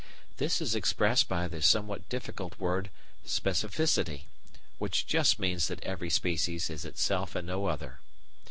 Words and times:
This 0.37 0.61
is 0.61 0.73
expressed 0.73 1.27
by 1.29 1.47
the 1.47 1.61
somewhat 1.61 2.09
difficult 2.09 2.57
word 2.59 2.89
specificity, 3.23 4.23
which 4.79 5.05
just 5.05 5.37
means 5.37 5.67
that 5.67 5.83
every 5.83 6.09
species 6.09 6.71
is 6.71 6.85
itself 6.85 7.35
and 7.35 7.45
no 7.45 7.67
other. 7.67 7.99